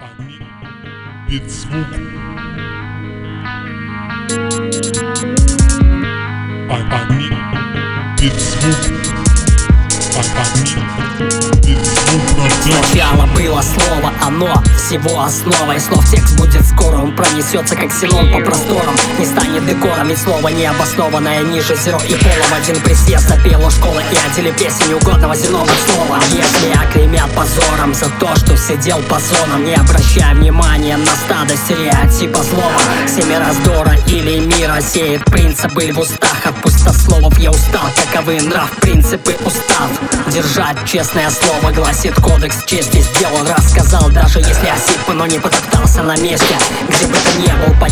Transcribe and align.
Они 0.00 0.38
без 1.28 1.62
звука. 1.62 2.00
А- 6.70 7.06
Они 7.08 7.30
без 8.20 8.60
звука. 8.60 9.17
Сначала 12.62 13.26
было 13.34 13.62
слово, 13.62 14.12
оно 14.22 14.62
всего 14.76 15.20
основа 15.20 15.72
И 15.72 15.78
слов 15.78 16.04
текст 16.10 16.38
будет 16.38 16.64
скоро, 16.66 16.96
он 16.96 17.14
пронесется 17.14 17.76
как 17.76 17.92
силон 17.92 18.30
по 18.32 18.40
просторам. 18.40 18.94
Не 19.18 19.26
станет 19.26 19.66
декором, 19.66 20.08
ведь 20.08 20.18
слово 20.18 20.48
необоснованное 20.48 21.42
Ниже 21.42 21.76
зеро 21.76 21.98
и 22.08 22.14
пола. 22.14 22.44
В 22.50 22.52
один 22.54 22.80
присест 22.82 23.28
Запела 23.28 23.70
школа 23.70 24.00
и 24.00 24.16
отделе 24.30 24.52
песен 24.52 24.94
угодного 24.94 25.34
земного 25.36 25.70
слова. 25.86 26.20
Если 26.30 26.72
окремят 26.76 27.30
позором 27.32 27.94
за 27.94 28.08
то, 28.18 28.34
что 28.36 28.56
сидел 28.56 28.98
по 29.02 29.18
зонам 29.18 29.64
Не 29.64 29.74
обращая 29.74 30.34
внимания 30.34 30.96
на 30.96 31.06
стадо 31.06 31.54
стереотипа 31.56 32.42
злого 32.42 32.80
Семя 33.06 33.40
раздора 33.40 33.94
или 34.06 34.40
мира 34.40 34.80
сеет 34.80 35.24
принципы 35.26 35.92
в 35.92 35.98
устах 36.00 36.46
От 36.46 36.54
пустословов 36.62 37.38
я 37.38 37.50
устал, 37.50 37.84
каковы 37.96 38.40
нрав, 38.40 38.70
принципы 38.80 39.36
устав 39.44 39.90
Держать 40.32 40.84
честное 40.86 41.30
слово, 41.30 41.72
гласит 41.72 42.14
кодекс 42.14 42.64
чести. 42.64 43.00
Сделал, 43.00 43.46
рассказал, 43.56 44.10
даже 44.10 44.38
если 44.40 44.68
осип, 44.68 45.08
но 45.08 45.26
не 45.26 45.38
потоптался 45.38 46.02
на 46.02 46.16
месте. 46.16 46.56
Где 46.88 47.06
бы 47.06 47.14
ты 47.14 47.42
ни 47.42 47.47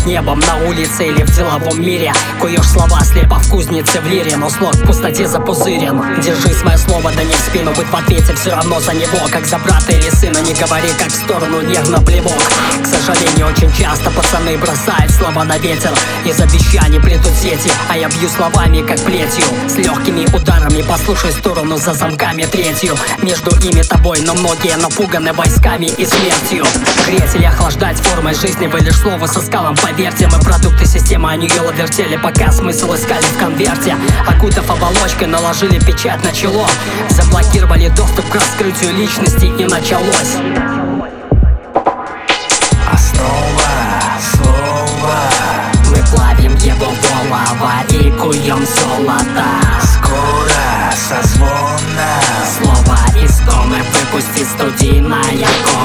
небом, 0.07 0.39
на 0.39 0.55
улице 0.67 1.07
или 1.07 1.23
в 1.23 1.35
деловом 1.35 1.81
мире. 1.81 2.13
Куешь 2.39 2.67
слова 2.67 3.01
слепо 3.01 3.35
в 3.35 3.49
кузнице 3.49 3.99
в 3.99 4.05
лире, 4.07 4.37
но 4.37 4.49
слог 4.49 4.73
в 4.73 4.85
пустоте 4.85 5.27
запузырен 5.27 6.01
Держи 6.21 6.53
свое 6.53 6.77
слово, 6.77 7.11
да 7.15 7.23
не 7.23 7.33
в 7.33 7.39
спину, 7.39 7.73
быть 7.75 7.87
в 7.87 7.95
ответе 7.95 8.33
все 8.35 8.51
равно 8.51 8.79
за 8.79 8.93
него. 8.93 9.17
Как 9.29 9.45
за 9.45 9.57
брата 9.59 9.91
или 9.91 10.09
сына, 10.09 10.39
не 10.39 10.53
говори, 10.53 10.87
как 10.97 11.09
в 11.09 11.15
сторону 11.15 11.61
нервно 11.61 12.01
плевок. 12.01 12.41
К 12.81 12.85
сожалению, 12.85 13.47
очень 13.47 13.71
часто 13.73 14.09
пацаны 14.11 14.57
бросают 14.57 15.11
слова 15.11 15.43
на 15.43 15.57
ветер. 15.57 15.91
Из 16.25 16.39
обещаний 16.39 17.01
плетут 17.01 17.33
сети, 17.33 17.69
а 17.89 17.97
я 17.97 18.07
бью 18.07 18.29
словами, 18.29 18.81
как 18.87 18.99
плетью. 19.01 19.45
С 19.67 19.75
легкими 19.75 20.25
ударами, 20.33 20.83
послушай 20.87 21.33
сторону 21.33 21.77
за 21.77 21.93
замками 21.93 22.43
третью. 22.43 22.95
Между 23.21 23.51
ими 23.57 23.81
тобой, 23.81 24.21
но 24.21 24.33
многие 24.35 24.77
напуганы 24.77 25.33
войсками 25.33 25.85
и 25.85 26.05
смертью. 26.05 26.65
Греть 27.05 27.35
или 27.35 27.45
охлаждать 27.45 27.97
формой 27.97 28.33
жизни, 28.35 28.67
вы 28.67 28.79
лишь 28.79 28.97
слово 28.97 29.27
со 29.27 29.41
скалом 29.41 29.75
Поверьте, 29.97 30.27
мы 30.27 30.39
продукты 30.39 30.85
системы, 30.85 31.31
они 31.31 31.47
ее 31.47 31.73
вертели 31.73 32.17
Пока 32.17 32.51
смысл 32.51 32.93
искали 32.93 33.23
в 33.23 33.39
конверте. 33.39 33.95
Окутав 34.27 34.69
оболочкой, 34.69 35.25
наложили 35.25 35.79
печать 35.79 36.23
на 36.23 36.31
чело. 36.31 36.67
Заблокировали 37.09 37.87
доступ 37.87 38.29
к 38.29 38.35
раскрытию 38.35 38.93
личности 38.93 39.45
и 39.45 39.65
началось. 39.65 40.35
Основа 42.93 43.73
слова 44.21 45.19
Мы 45.89 45.97
плавим 46.15 46.55
его 46.57 46.91
голова 47.01 47.81
и 47.89 48.11
куем 48.11 48.63
золото. 48.67 49.45
Скоро 49.81 50.93
созвона 50.93 52.21
Слово 52.55 52.99
из 53.19 53.35
комы 53.49 53.77
выпустит 53.81 54.47
студийная 54.47 55.47
комната 55.65 55.76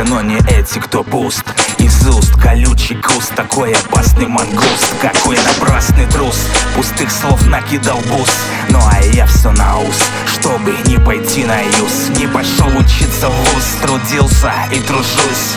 в 0.00 0.02
ответе, 0.02 0.04
но 0.04 0.22
не 0.22 0.36
эти, 0.36 0.78
кто 0.78 1.02
пуст 1.02 1.44
Из 1.78 2.06
уст 2.06 2.34
колючий 2.40 2.96
куст, 2.96 3.34
такой 3.34 3.72
опасный 3.72 4.26
мангуст. 4.26 4.94
Какой 5.00 5.36
напрасный 5.36 6.06
трус, 6.06 6.36
пустых 6.74 7.10
слов 7.10 7.46
накидал 7.46 7.98
бус. 8.08 8.30
Ну 8.70 8.78
а 8.78 9.00
я 9.14 9.26
все 9.26 9.50
на 9.52 9.78
ус, 9.78 9.96
чтобы 10.32 10.74
не 10.86 10.98
пойти 10.98 11.44
на 11.44 11.60
юз 11.60 12.18
Не 12.18 12.26
пошел 12.26 12.68
учиться 12.76 13.28
в 13.28 13.34
вуз, 13.34 13.64
трудился 13.82 14.52
и 14.72 14.80
тружусь. 14.80 15.56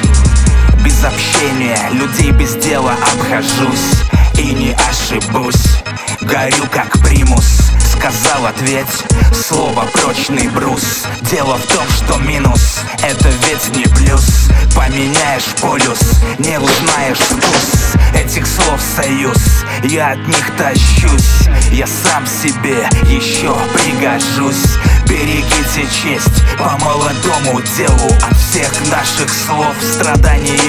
Без 0.83 1.03
общения, 1.03 1.77
людей 1.91 2.31
без 2.31 2.55
дела 2.55 2.93
обхожусь. 2.93 4.03
И 4.37 4.53
не 4.53 4.75
ошибусь, 4.89 5.83
горю 6.21 6.65
как 6.71 6.91
примус 6.99 7.72
Сказал 8.03 8.47
ответь, 8.47 9.05
слово 9.33 9.85
прочный 9.93 10.49
брус. 10.49 11.05
Дело 11.31 11.55
в 11.55 11.65
том, 11.67 11.85
что 11.87 12.17
минус, 12.17 12.81
это 13.01 13.29
ведь 13.29 13.77
не 13.77 13.85
плюс. 13.95 14.49
Поменяешь 14.75 15.55
полюс, 15.61 16.19
не 16.37 16.59
узнаешь 16.59 17.19
вкус. 17.19 17.93
Этих 18.13 18.45
слов 18.45 18.81
союз, 18.97 19.37
я 19.85 20.11
от 20.11 20.27
них 20.27 20.51
тащусь. 20.57 21.47
Я 21.71 21.87
сам 21.87 22.27
себе 22.27 22.89
еще 23.05 23.55
пригожусь. 23.71 24.77
Берегите 25.07 25.87
честь 26.03 26.43
по 26.57 26.77
молодому 26.83 27.61
делу. 27.77 28.11
От 28.29 28.37
всех 28.37 28.69
наших 28.91 29.31
слов 29.33 29.75
страдания 29.81 30.59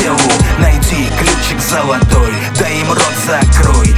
телу 0.00 0.18
Найди 0.58 1.08
ключик 1.18 1.60
золотой, 1.60 2.32
да 2.58 2.68
им 2.68 2.90
рот 2.90 3.14
закрой 3.26 3.94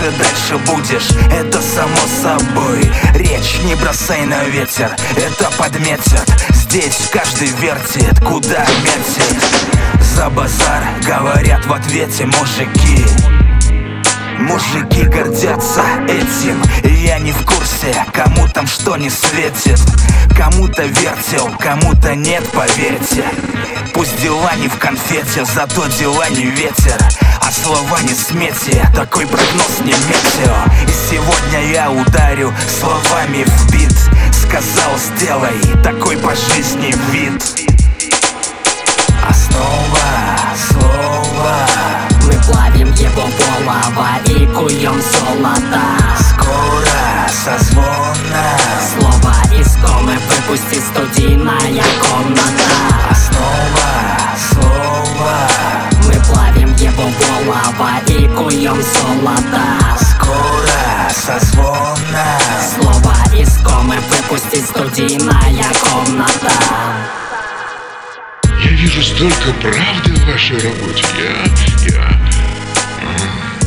Тише 0.00 0.12
дальше 0.12 0.56
будешь, 0.66 1.10
это 1.30 1.60
само 1.60 1.96
собой. 2.22 2.90
Речь 3.14 3.60
не 3.64 3.74
бросай 3.74 4.24
на 4.24 4.44
ветер, 4.44 4.90
это 5.14 5.50
подметят. 5.58 6.26
Здесь 6.54 7.10
каждый 7.12 7.48
вертит, 7.48 8.18
куда 8.20 8.64
метит. 8.82 9.42
За 10.14 10.30
базар 10.30 10.84
говорят 11.06 11.66
в 11.66 11.72
ответе 11.72 12.24
мужики. 12.24 13.04
Мужики 14.38 15.02
гордятся 15.02 15.82
этим, 16.08 16.62
и 16.82 16.94
я 17.04 17.18
не 17.18 17.32
в 17.32 17.44
курсе, 17.44 17.94
кому 18.14 18.48
там 18.48 18.66
что 18.66 18.96
не 18.96 19.10
светит. 19.10 19.80
Кому-то 20.34 20.82
вертел, 20.84 21.50
кому-то 21.58 22.14
нет, 22.14 22.48
поверьте 22.52 23.24
Пусть 23.94 24.20
дела 24.22 24.54
не 24.56 24.68
в 24.68 24.78
конфете, 24.78 25.44
зато 25.44 25.86
дела 25.98 26.28
не 26.30 26.46
ветер. 26.46 26.98
А 27.40 27.50
слова 27.50 28.00
не 28.02 28.14
смете, 28.14 28.88
такой 28.94 29.26
прогноз 29.26 29.80
не 29.80 29.92
метео. 29.92 30.56
И 30.86 31.10
сегодня 31.10 31.72
я 31.72 31.90
ударю 31.90 32.52
словами 32.80 33.44
в 33.44 33.72
бит. 33.72 33.92
Сказал, 34.32 34.92
сделай, 34.98 35.60
такой 35.82 36.16
по 36.18 36.34
жизни 36.34 36.94
вид. 37.10 37.42
Основа 39.28 40.00
слова 40.68 41.66
Мы 42.26 42.32
плавим 42.44 42.92
его 42.94 43.28
голова 43.38 44.18
и 44.26 44.46
куем 44.46 45.00
золото. 45.00 45.82
Скоро 46.30 47.28
созвона 47.28 48.58
Слово 48.94 49.60
из 49.60 49.72
комы 49.76 50.14
выпустит 50.14 50.82
студийная 50.84 51.84
комната 52.02 52.39
Заводи 57.80 58.28
куем 58.36 58.76
золото 58.82 59.62
Скоро 59.98 61.08
созвона 61.08 62.38
Слово 62.74 63.14
из 63.34 63.56
комы 63.62 63.96
выпустить 64.00 64.66
студийная 64.66 65.64
комната 65.82 66.52
Я 68.62 68.70
вижу 68.72 69.02
столько 69.02 69.52
правды 69.62 70.12
в 70.12 70.26
вашей 70.26 70.56
работе 70.56 71.04
Я, 71.86 71.94
я 71.94 72.20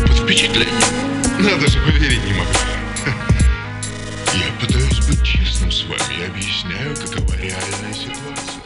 под 0.04 0.18
впечатлением. 0.20 0.70
Надо 1.40 1.68
же, 1.68 1.80
поверить 1.80 2.24
не 2.24 2.34
могу. 2.34 2.52
Я 4.36 4.46
пытаюсь 4.62 5.00
быть 5.08 5.24
честным 5.24 5.72
с 5.72 5.86
вами 5.86 6.22
и 6.22 6.26
объясняю, 6.26 6.96
какова 6.96 7.36
реальная 7.36 7.94
ситуация. 7.94 8.62